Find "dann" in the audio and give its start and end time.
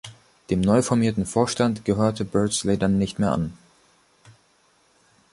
2.75-2.97